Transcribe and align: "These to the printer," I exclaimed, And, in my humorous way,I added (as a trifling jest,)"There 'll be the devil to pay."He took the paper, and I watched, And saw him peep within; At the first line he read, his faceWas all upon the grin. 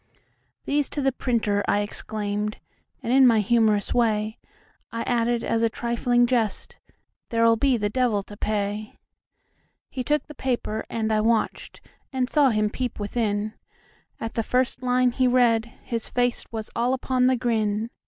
"These 0.65 0.89
to 0.97 1.01
the 1.03 1.11
printer," 1.11 1.63
I 1.67 1.81
exclaimed, 1.81 2.57
And, 3.03 3.13
in 3.13 3.27
my 3.27 3.39
humorous 3.39 3.93
way,I 3.93 5.03
added 5.03 5.43
(as 5.43 5.61
a 5.61 5.69
trifling 5.69 6.25
jest,)"There 6.25 7.45
'll 7.47 7.55
be 7.55 7.77
the 7.77 7.91
devil 7.91 8.23
to 8.23 8.35
pay."He 8.35 10.03
took 10.03 10.25
the 10.25 10.33
paper, 10.33 10.87
and 10.89 11.13
I 11.13 11.21
watched, 11.21 11.81
And 12.11 12.31
saw 12.31 12.49
him 12.49 12.71
peep 12.71 12.99
within; 12.99 13.53
At 14.19 14.33
the 14.33 14.41
first 14.41 14.81
line 14.81 15.11
he 15.11 15.27
read, 15.27 15.67
his 15.83 16.09
faceWas 16.09 16.71
all 16.75 16.95
upon 16.95 17.27
the 17.27 17.35
grin. 17.35 17.91